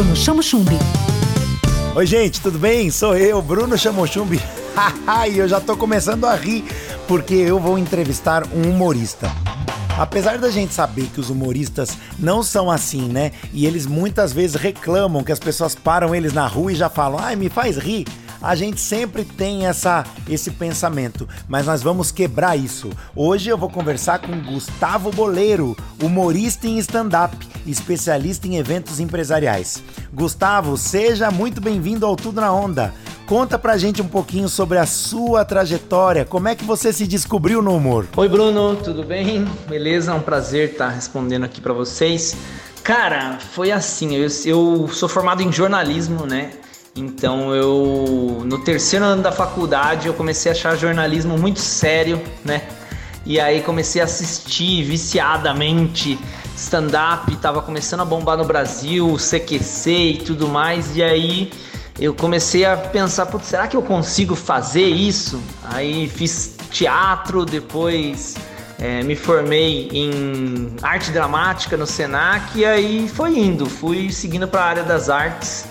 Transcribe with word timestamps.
Bruno 0.00 0.16
Chamo 0.16 0.42
Chumbi. 0.42 0.78
Oi, 1.94 2.06
gente, 2.06 2.40
tudo 2.40 2.58
bem? 2.58 2.90
Sou 2.90 3.14
eu, 3.14 3.42
Bruno 3.42 3.76
Chamo 3.76 4.06
Chumbi. 4.06 4.40
e 5.30 5.36
eu 5.36 5.46
já 5.46 5.60
tô 5.60 5.76
começando 5.76 6.24
a 6.24 6.34
rir 6.34 6.64
porque 7.06 7.34
eu 7.34 7.60
vou 7.60 7.78
entrevistar 7.78 8.44
um 8.46 8.70
humorista. 8.70 9.30
Apesar 9.98 10.38
da 10.38 10.48
gente 10.50 10.72
saber 10.72 11.06
que 11.08 11.20
os 11.20 11.28
humoristas 11.28 11.98
não 12.18 12.42
são 12.42 12.70
assim, 12.70 13.10
né? 13.10 13.32
E 13.52 13.66
eles 13.66 13.84
muitas 13.84 14.32
vezes 14.32 14.56
reclamam 14.56 15.22
que 15.22 15.32
as 15.32 15.38
pessoas 15.38 15.74
param 15.74 16.14
eles 16.14 16.32
na 16.32 16.46
rua 16.46 16.72
e 16.72 16.76
já 16.76 16.88
falam: 16.88 17.20
"Ai, 17.22 17.36
me 17.36 17.50
faz 17.50 17.76
rir" 17.76 18.06
a 18.42 18.54
gente 18.54 18.80
sempre 18.80 19.24
tem 19.24 19.66
essa, 19.66 20.04
esse 20.28 20.50
pensamento, 20.50 21.28
mas 21.48 21.66
nós 21.66 21.82
vamos 21.82 22.10
quebrar 22.10 22.56
isso. 22.56 22.90
Hoje 23.14 23.50
eu 23.50 23.58
vou 23.58 23.68
conversar 23.68 24.18
com 24.20 24.40
Gustavo 24.40 25.10
Boleiro, 25.10 25.76
humorista 26.02 26.66
em 26.66 26.78
stand-up, 26.78 27.36
especialista 27.66 28.46
em 28.46 28.56
eventos 28.56 28.98
empresariais. 28.98 29.82
Gustavo, 30.12 30.76
seja 30.76 31.30
muito 31.30 31.60
bem-vindo 31.60 32.06
ao 32.06 32.16
Tudo 32.16 32.40
na 32.40 32.52
Onda. 32.52 32.94
Conta 33.26 33.58
pra 33.58 33.76
gente 33.76 34.02
um 34.02 34.08
pouquinho 34.08 34.48
sobre 34.48 34.78
a 34.78 34.86
sua 34.86 35.44
trajetória, 35.44 36.24
como 36.24 36.48
é 36.48 36.56
que 36.56 36.64
você 36.64 36.92
se 36.92 37.06
descobriu 37.06 37.62
no 37.62 37.76
humor? 37.76 38.08
Oi 38.16 38.28
Bruno, 38.28 38.74
tudo 38.74 39.04
bem? 39.04 39.44
Beleza? 39.68 40.10
É 40.10 40.14
um 40.14 40.20
prazer 40.20 40.70
estar 40.70 40.88
respondendo 40.88 41.44
aqui 41.44 41.60
para 41.60 41.72
vocês. 41.72 42.34
Cara, 42.82 43.38
foi 43.38 43.70
assim, 43.70 44.16
eu, 44.16 44.26
eu 44.44 44.88
sou 44.88 45.08
formado 45.08 45.42
em 45.42 45.52
jornalismo, 45.52 46.26
né? 46.26 46.50
Então 47.00 47.54
eu 47.54 48.42
no 48.44 48.58
terceiro 48.58 49.04
ano 49.04 49.22
da 49.22 49.32
faculdade 49.32 50.06
eu 50.06 50.14
comecei 50.14 50.52
a 50.52 50.54
achar 50.54 50.76
jornalismo 50.76 51.38
muito 51.38 51.58
sério, 51.58 52.22
né? 52.44 52.62
E 53.24 53.40
aí 53.40 53.62
comecei 53.62 54.00
a 54.02 54.04
assistir 54.04 54.82
viciadamente 54.84 56.18
stand-up, 56.56 57.34
tava 57.36 57.62
começando 57.62 58.00
a 58.00 58.04
bombar 58.04 58.36
no 58.36 58.44
Brasil, 58.44 59.16
CQC 59.16 59.90
e 59.90 60.18
tudo 60.18 60.46
mais, 60.46 60.94
e 60.96 61.02
aí 61.02 61.50
eu 61.98 62.14
comecei 62.14 62.64
a 62.64 62.76
pensar, 62.76 63.26
putz, 63.26 63.46
será 63.46 63.66
que 63.66 63.76
eu 63.76 63.82
consigo 63.82 64.34
fazer 64.34 64.86
isso? 64.86 65.40
Aí 65.64 66.08
fiz 66.08 66.56
teatro, 66.70 67.44
depois 67.46 68.36
é, 68.78 69.02
me 69.02 69.16
formei 69.16 69.88
em 69.92 70.74
arte 70.82 71.10
dramática 71.10 71.76
no 71.76 71.86
Senac 71.86 72.58
e 72.58 72.64
aí 72.64 73.08
foi 73.08 73.38
indo, 73.38 73.66
fui 73.66 74.10
seguindo 74.12 74.46
para 74.46 74.60
a 74.60 74.64
área 74.64 74.82
das 74.82 75.08
artes 75.08 75.66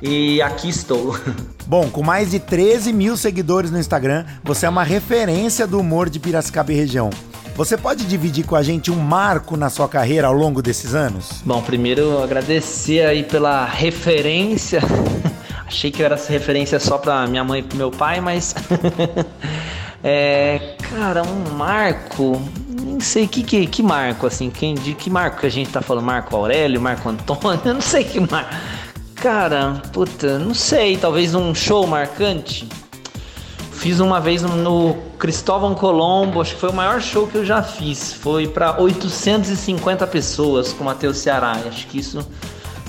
e 0.00 0.40
aqui 0.42 0.68
estou. 0.68 1.18
Bom, 1.66 1.88
com 1.90 2.02
mais 2.02 2.30
de 2.30 2.38
13 2.38 2.92
mil 2.92 3.16
seguidores 3.16 3.70
no 3.70 3.78
Instagram, 3.78 4.24
você 4.44 4.66
é 4.66 4.68
uma 4.68 4.84
referência 4.84 5.66
do 5.66 5.80
humor 5.80 6.08
de 6.08 6.18
Piracicaba 6.20 6.72
e 6.72 6.76
região. 6.76 7.10
Você 7.56 7.76
pode 7.76 8.04
dividir 8.04 8.44
com 8.44 8.54
a 8.54 8.62
gente 8.62 8.90
um 8.90 8.96
marco 8.96 9.56
na 9.56 9.70
sua 9.70 9.88
carreira 9.88 10.26
ao 10.26 10.34
longo 10.34 10.60
desses 10.60 10.94
anos? 10.94 11.42
Bom, 11.44 11.62
primeiro 11.62 12.22
agradecer 12.22 13.06
aí 13.06 13.22
pela 13.22 13.64
referência. 13.64 14.80
Achei 15.66 15.90
que 15.90 16.02
era 16.02 16.14
essa 16.14 16.30
referência 16.30 16.78
só 16.78 16.98
para 16.98 17.26
minha 17.26 17.42
mãe 17.42 17.60
e 17.60 17.62
pro 17.62 17.76
meu 17.76 17.90
pai, 17.90 18.20
mas 18.20 18.54
é, 20.04 20.76
cara, 20.90 21.22
um 21.22 21.54
marco, 21.56 22.40
nem 22.68 23.00
sei 23.00 23.26
que, 23.26 23.42
que 23.42 23.66
que 23.66 23.82
marco 23.82 24.26
assim, 24.26 24.50
quem 24.50 24.74
de 24.74 24.94
que 24.94 25.10
marco 25.10 25.40
que 25.40 25.46
a 25.46 25.50
gente 25.50 25.70
tá 25.70 25.80
falando, 25.80 26.04
Marco 26.04 26.36
Aurélio, 26.36 26.80
Marco 26.80 27.08
Antônio, 27.08 27.60
eu 27.64 27.74
não 27.74 27.80
sei 27.80 28.04
que 28.04 28.20
marco. 28.20 28.54
Cara, 29.26 29.82
puta, 29.92 30.38
não 30.38 30.54
sei, 30.54 30.96
talvez 30.96 31.34
um 31.34 31.52
show 31.52 31.84
marcante. 31.84 32.68
Fiz 33.72 33.98
uma 33.98 34.20
vez 34.20 34.42
no 34.42 34.94
Cristóvão 35.18 35.74
Colombo, 35.74 36.40
acho 36.40 36.54
que 36.54 36.60
foi 36.60 36.70
o 36.70 36.72
maior 36.72 37.02
show 37.02 37.26
que 37.26 37.34
eu 37.34 37.44
já 37.44 37.60
fiz. 37.60 38.12
Foi 38.12 38.46
para 38.46 38.80
850 38.80 40.06
pessoas 40.06 40.72
com 40.72 40.84
o 40.84 40.86
Matheus 40.86 41.16
Ceará. 41.16 41.60
Acho 41.66 41.88
que 41.88 41.98
isso 41.98 42.24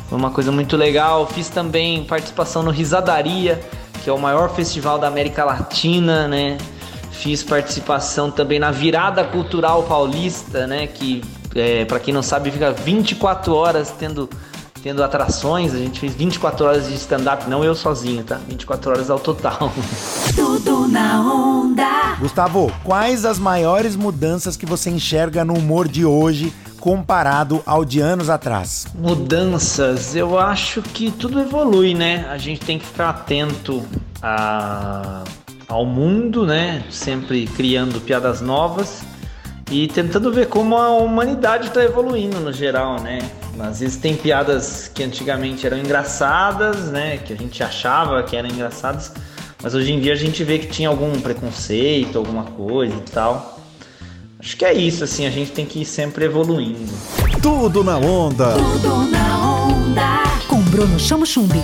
foi 0.07 0.15
uma 0.15 0.29
coisa 0.29 0.51
muito 0.51 0.77
legal. 0.77 1.25
Fiz 1.25 1.49
também 1.49 2.03
participação 2.03 2.61
no 2.61 2.69
Risadaria, 2.69 3.59
que 4.03 4.07
é 4.07 4.13
o 4.13 4.19
maior 4.19 4.53
festival 4.53 4.99
da 4.99 5.07
América 5.07 5.43
Latina, 5.43 6.27
né? 6.27 6.59
Fiz 7.09 7.41
participação 7.41 8.29
também 8.29 8.59
na 8.59 8.69
Virada 8.69 9.23
Cultural 9.23 9.81
Paulista, 9.81 10.67
né? 10.67 10.85
Que, 10.85 11.23
é, 11.55 11.83
para 11.83 11.99
quem 11.99 12.13
não 12.13 12.21
sabe, 12.21 12.51
fica 12.51 12.71
24 12.71 13.55
horas 13.55 13.89
tendo 13.89 14.29
tendo 14.87 15.03
atrações. 15.03 15.73
A 15.73 15.77
gente 15.77 15.99
fez 15.99 16.13
24 16.13 16.65
horas 16.65 16.87
de 16.87 16.95
stand-up, 16.95 17.49
não 17.49 17.61
eu 17.61 17.75
sozinho, 17.75 18.23
tá? 18.23 18.39
24 18.47 18.91
horas 18.91 19.09
ao 19.09 19.19
total. 19.19 19.69
Tudo 20.33 20.87
na 20.87 21.21
onda. 21.21 22.15
Gustavo, 22.17 22.71
quais 22.85 23.25
as 23.25 23.37
maiores 23.37 23.97
mudanças 23.97 24.55
que 24.55 24.65
você 24.65 24.89
enxerga 24.89 25.43
no 25.43 25.55
humor 25.55 25.89
de 25.89 26.05
hoje 26.05 26.53
comparado 26.79 27.61
ao 27.65 27.83
de 27.83 27.99
anos 27.99 28.29
atrás? 28.29 28.87
Mudanças, 28.97 30.15
eu 30.15 30.39
acho 30.39 30.81
que 30.81 31.11
tudo 31.11 31.41
evolui, 31.41 31.93
né? 31.93 32.25
A 32.29 32.37
gente 32.37 32.61
tem 32.61 32.79
que 32.79 32.85
ficar 32.85 33.09
atento 33.09 33.83
a, 34.21 35.21
ao 35.67 35.85
mundo, 35.85 36.45
né? 36.45 36.85
Sempre 36.89 37.45
criando 37.45 37.99
piadas 37.99 38.39
novas 38.39 39.03
e 39.69 39.87
tentando 39.87 40.31
ver 40.31 40.47
como 40.47 40.77
a 40.77 40.89
humanidade 40.89 41.67
está 41.67 41.83
evoluindo 41.83 42.39
no 42.39 42.53
geral, 42.53 43.01
né? 43.01 43.19
Às 43.59 43.79
vezes 43.79 43.97
tem 43.97 44.15
piadas 44.15 44.89
que 44.93 45.03
antigamente 45.03 45.65
eram 45.65 45.77
engraçadas, 45.77 46.85
né? 46.85 47.17
Que 47.17 47.33
a 47.33 47.35
gente 47.35 47.61
achava 47.63 48.23
que 48.23 48.35
eram 48.35 48.49
engraçadas, 48.49 49.11
mas 49.61 49.73
hoje 49.73 49.91
em 49.91 49.99
dia 49.99 50.13
a 50.13 50.15
gente 50.15 50.43
vê 50.43 50.59
que 50.59 50.67
tinha 50.67 50.87
algum 50.87 51.19
preconceito, 51.19 52.17
alguma 52.17 52.43
coisa 52.43 52.95
e 52.95 53.11
tal. 53.11 53.59
Acho 54.39 54.55
que 54.55 54.63
é 54.63 54.73
isso, 54.73 55.03
assim, 55.03 55.25
a 55.25 55.31
gente 55.31 55.51
tem 55.51 55.65
que 55.65 55.81
ir 55.81 55.85
sempre 55.85 56.25
evoluindo. 56.25 56.93
Tudo 57.41 57.83
na 57.83 57.97
onda. 57.97 58.53
Tudo 58.53 59.11
na 59.11 59.65
onda. 59.65 60.23
Com 60.47 60.61
Bruno 60.61 60.99
Chamo 60.99 61.25
Chumbi. 61.25 61.61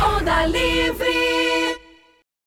Onda 0.00 0.46
Livre. 0.46 1.41